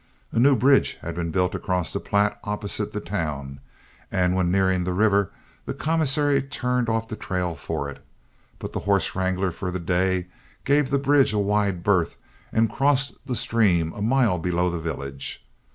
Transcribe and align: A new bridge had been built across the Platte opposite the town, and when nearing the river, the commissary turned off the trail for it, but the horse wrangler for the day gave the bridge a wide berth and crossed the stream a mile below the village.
A 0.31 0.39
new 0.39 0.55
bridge 0.55 0.95
had 1.03 1.13
been 1.13 1.29
built 1.29 1.53
across 1.53 1.93
the 1.93 1.99
Platte 1.99 2.39
opposite 2.43 2.91
the 2.91 2.99
town, 2.99 3.59
and 4.11 4.33
when 4.33 4.49
nearing 4.49 4.83
the 4.83 4.95
river, 4.95 5.31
the 5.67 5.75
commissary 5.75 6.41
turned 6.41 6.89
off 6.89 7.07
the 7.07 7.15
trail 7.15 7.53
for 7.53 7.87
it, 7.87 8.03
but 8.57 8.73
the 8.73 8.79
horse 8.89 9.13
wrangler 9.13 9.51
for 9.51 9.69
the 9.69 9.77
day 9.79 10.25
gave 10.65 10.89
the 10.89 10.97
bridge 10.97 11.33
a 11.33 11.37
wide 11.37 11.83
berth 11.83 12.17
and 12.51 12.71
crossed 12.71 13.13
the 13.27 13.35
stream 13.35 13.93
a 13.93 14.01
mile 14.01 14.39
below 14.39 14.71
the 14.71 14.79
village. 14.79 15.45